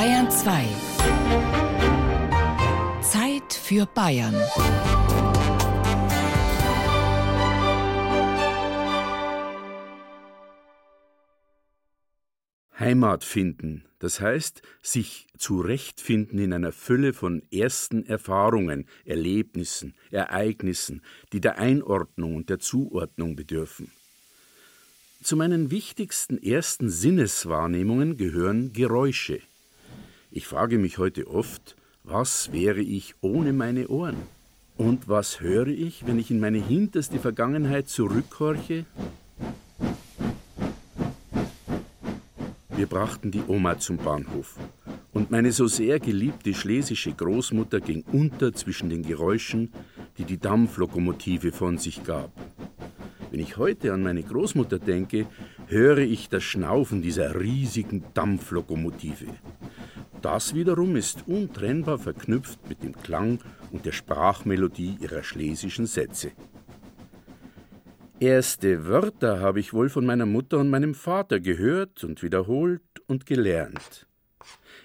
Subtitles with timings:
[0.00, 0.66] Bayern 2.
[3.02, 4.34] Zeit für Bayern.
[12.78, 21.02] Heimat finden, das heißt sich zurechtfinden in einer Fülle von ersten Erfahrungen, Erlebnissen, Ereignissen,
[21.34, 23.92] die der Einordnung und der Zuordnung bedürfen.
[25.22, 29.42] Zu meinen wichtigsten ersten Sinneswahrnehmungen gehören Geräusche.
[30.32, 34.16] Ich frage mich heute oft, was wäre ich ohne meine Ohren?
[34.76, 38.84] Und was höre ich, wenn ich in meine hinterste Vergangenheit zurückhorche?
[42.68, 44.56] Wir brachten die Oma zum Bahnhof.
[45.12, 49.72] Und meine so sehr geliebte schlesische Großmutter ging unter zwischen den Geräuschen,
[50.16, 52.30] die die Dampflokomotive von sich gab.
[53.32, 55.26] Wenn ich heute an meine Großmutter denke,
[55.66, 59.26] höre ich das Schnaufen dieser riesigen Dampflokomotive.
[60.22, 63.38] Das wiederum ist untrennbar verknüpft mit dem Klang
[63.70, 66.32] und der Sprachmelodie ihrer schlesischen Sätze.
[68.18, 73.24] Erste Wörter habe ich wohl von meiner Mutter und meinem Vater gehört und wiederholt und
[73.24, 74.06] gelernt.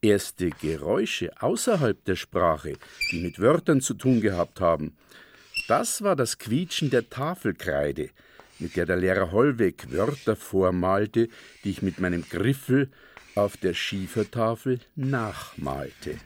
[0.00, 2.74] Erste Geräusche außerhalb der Sprache,
[3.10, 4.96] die mit Wörtern zu tun gehabt haben,
[5.66, 8.10] das war das Quietschen der Tafelkreide,
[8.58, 11.28] mit der der Lehrer Hollweg Wörter vormalte,
[11.64, 12.90] die ich mit meinem Griffel
[13.34, 16.16] auf der Schiefertafel nachmalte.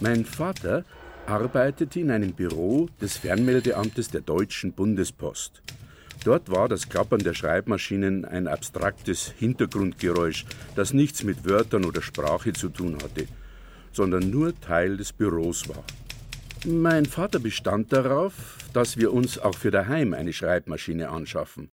[0.00, 0.84] Mein Vater
[1.26, 5.62] arbeitete in einem Büro des Fernmeldeamtes der Deutschen Bundespost.
[6.24, 12.52] Dort war das Klappern der Schreibmaschinen ein abstraktes Hintergrundgeräusch, das nichts mit Wörtern oder Sprache
[12.52, 13.26] zu tun hatte,
[13.92, 15.84] sondern nur Teil des Büros war.
[16.66, 21.70] Mein Vater bestand darauf, dass wir uns auch für daheim eine Schreibmaschine anschaffen.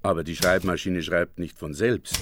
[0.00, 2.20] Aber die Schreibmaschine schreibt nicht von selbst.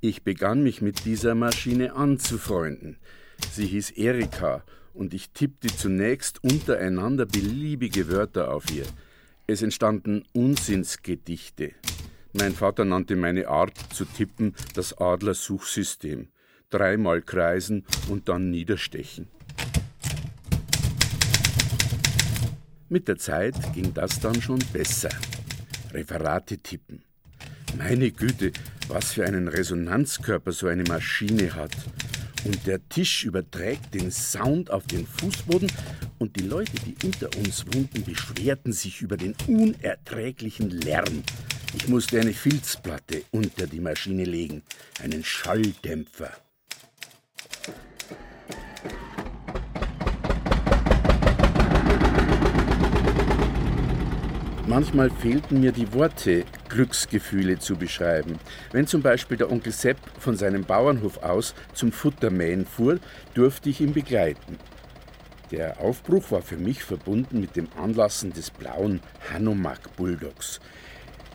[0.00, 2.96] Ich begann mich mit dieser Maschine anzufreunden.
[3.50, 4.64] Sie hieß Erika
[4.94, 8.86] und ich tippte zunächst untereinander beliebige Wörter auf ihr.
[9.46, 11.72] Es entstanden Unsinnsgedichte.
[12.32, 16.28] Mein Vater nannte meine Art zu tippen das Adlersuchsystem.
[16.70, 19.28] Dreimal kreisen und dann niederstechen.
[22.90, 25.10] Mit der Zeit ging das dann schon besser.
[25.92, 27.02] Referate tippen.
[27.76, 28.52] Meine Güte,
[28.88, 31.76] was für einen Resonanzkörper so eine Maschine hat
[32.44, 35.70] und der Tisch überträgt den Sound auf den Fußboden
[36.18, 41.22] und die Leute, die unter uns wohnten, beschwerten sich über den unerträglichen Lärm.
[41.74, 44.62] Ich musste eine Filzplatte unter die Maschine legen,
[45.02, 46.30] einen Schalldämpfer.
[54.68, 58.38] Manchmal fehlten mir die Worte, Glücksgefühle zu beschreiben.
[58.70, 62.98] Wenn zum Beispiel der Onkel Sepp von seinem Bauernhof aus zum Futtermähen fuhr,
[63.32, 64.58] durfte ich ihn begleiten.
[65.50, 69.00] Der Aufbruch war für mich verbunden mit dem Anlassen des blauen
[69.32, 70.60] Hanomag Bulldogs,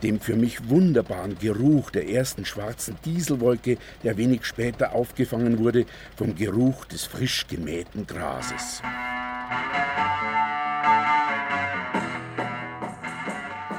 [0.03, 6.35] dem für mich wunderbaren Geruch der ersten schwarzen Dieselwolke, der wenig später aufgefangen wurde vom
[6.35, 8.83] Geruch des frisch gemähten Grases.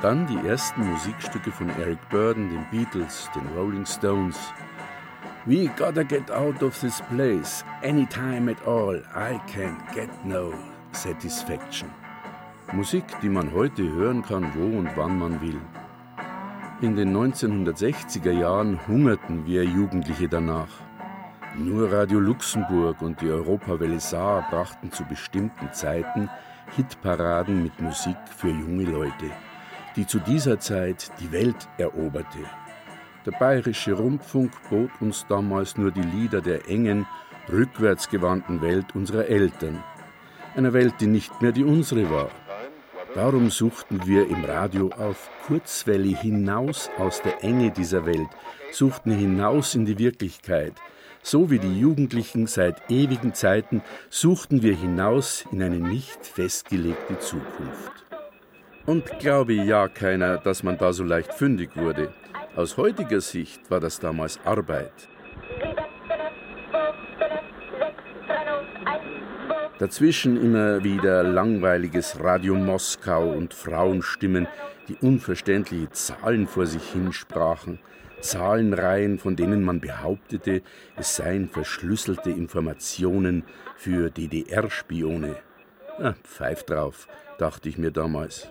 [0.04, 4.36] Dann die ersten Musikstücke von Eric Burden, den Beatles, den Rolling Stones.
[5.46, 9.02] We gotta get out of this place, anytime at all.
[9.16, 10.52] I can't get no
[10.92, 11.88] satisfaction.
[12.74, 15.58] Musik, die man heute hören kann, wo und wann man will.
[16.82, 20.82] In den 1960er Jahren hungerten wir Jugendliche danach.
[21.56, 26.28] Nur Radio Luxemburg und die Europawelle Saar brachten zu bestimmten Zeiten
[26.76, 29.30] Hitparaden mit Musik für junge Leute
[29.96, 32.38] die zu dieser Zeit die Welt eroberte.
[33.26, 37.06] Der bayerische Rundfunk bot uns damals nur die Lieder der engen,
[37.50, 39.82] rückwärtsgewandten Welt unserer Eltern,
[40.56, 42.30] einer Welt, die nicht mehr die unsere war.
[43.14, 48.28] Darum suchten wir im Radio auf Kurzwelle hinaus aus der Enge dieser Welt,
[48.72, 50.74] suchten hinaus in die Wirklichkeit.
[51.22, 58.04] So wie die Jugendlichen seit ewigen Zeiten suchten wir hinaus in eine nicht festgelegte Zukunft.
[58.86, 62.12] Und glaube ja keiner, dass man da so leicht fündig wurde.
[62.54, 64.92] Aus heutiger Sicht war das damals Arbeit.
[69.78, 74.46] Dazwischen immer wieder langweiliges Radio Moskau und Frauenstimmen,
[74.88, 77.80] die unverständliche Zahlen vor sich hinsprachen,
[78.20, 80.62] Zahlenreihen, von denen man behauptete,
[80.96, 83.44] es seien verschlüsselte Informationen
[83.76, 85.36] für DDR-Spione.
[85.98, 87.08] Ah, pfeif drauf,
[87.38, 88.48] dachte ich mir damals.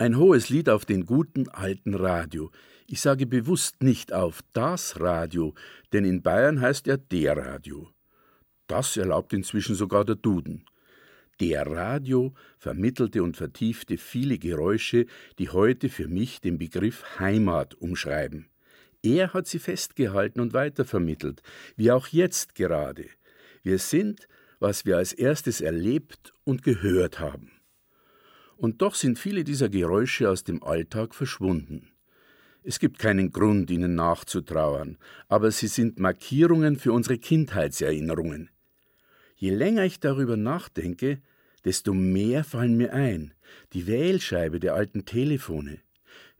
[0.00, 2.50] Ein hohes Lied auf den guten alten Radio.
[2.86, 5.52] Ich sage bewusst nicht auf das Radio,
[5.92, 7.90] denn in Bayern heißt er der Radio.
[8.66, 10.64] Das erlaubt inzwischen sogar der Duden.
[11.38, 15.04] Der Radio vermittelte und vertiefte viele Geräusche,
[15.38, 18.48] die heute für mich den Begriff Heimat umschreiben.
[19.02, 21.42] Er hat sie festgehalten und weitervermittelt,
[21.76, 23.04] wie auch jetzt gerade.
[23.62, 24.28] Wir sind,
[24.60, 27.59] was wir als erstes erlebt und gehört haben.
[28.60, 31.88] Und doch sind viele dieser Geräusche aus dem Alltag verschwunden.
[32.62, 34.98] Es gibt keinen Grund, ihnen nachzutrauern,
[35.28, 38.50] aber sie sind Markierungen für unsere Kindheitserinnerungen.
[39.34, 41.22] Je länger ich darüber nachdenke,
[41.64, 43.32] desto mehr fallen mir ein.
[43.72, 45.78] Die Wählscheibe der alten Telefone.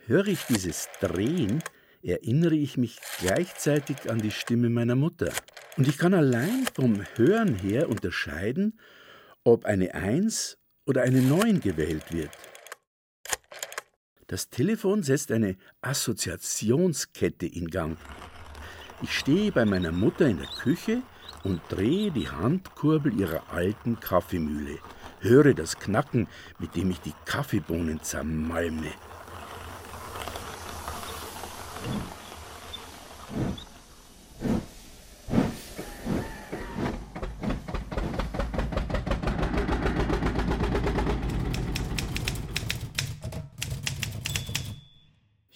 [0.05, 1.63] Höre ich dieses Drehen,
[2.03, 5.33] erinnere ich mich gleichzeitig an die Stimme meiner Mutter.
[5.79, 8.79] Und ich kann allein vom Hören her unterscheiden,
[9.43, 10.59] ob eine Eins
[10.91, 12.31] oder eine Neun gewählt wird.
[14.27, 17.97] Das Telefon setzt eine Assoziationskette in Gang.
[19.01, 21.03] Ich stehe bei meiner Mutter in der Küche
[21.45, 24.79] und drehe die Handkurbel ihrer alten Kaffeemühle,
[25.21, 26.27] höre das Knacken,
[26.59, 28.91] mit dem ich die Kaffeebohnen zermalme.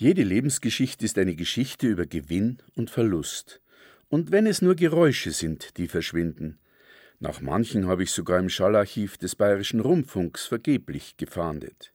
[0.05, 3.63] Jede Lebensgeschichte ist eine Geschichte über Gewinn und Verlust.
[4.11, 6.59] Und wenn es nur Geräusche sind, die verschwinden.
[7.21, 11.95] Nach manchen habe ich sogar im Schallarchiv des Bayerischen Rundfunks vergeblich gefahndet.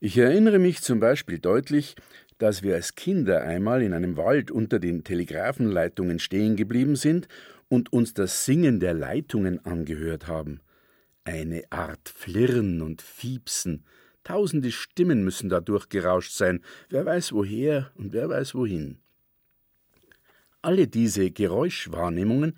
[0.00, 1.94] Ich erinnere mich zum Beispiel deutlich,
[2.36, 7.26] dass wir als Kinder einmal in einem Wald unter den Telegrafenleitungen stehen geblieben sind
[7.70, 10.60] und uns das Singen der Leitungen angehört haben.
[11.24, 13.86] Eine Art Flirren und Fiepsen.
[14.30, 16.60] Tausende Stimmen müssen dadurch gerauscht sein.
[16.88, 18.98] Wer weiß woher und wer weiß wohin.
[20.62, 22.56] Alle diese Geräuschwahrnehmungen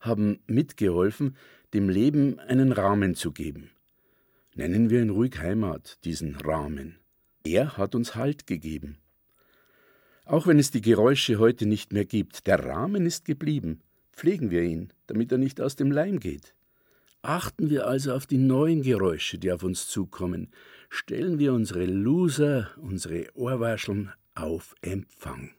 [0.00, 1.36] haben mitgeholfen,
[1.74, 3.68] dem Leben einen Rahmen zu geben.
[4.54, 6.98] Nennen wir ihn ruhig Heimat, diesen Rahmen.
[7.44, 8.96] Er hat uns Halt gegeben.
[10.24, 13.82] Auch wenn es die Geräusche heute nicht mehr gibt, der Rahmen ist geblieben.
[14.14, 16.54] Pflegen wir ihn, damit er nicht aus dem Leim geht.
[17.22, 20.50] Achten wir also auf die neuen Geräusche, die auf uns zukommen.
[20.88, 25.50] Stellen wir unsere Loser, unsere Ohrwascheln auf Empfang.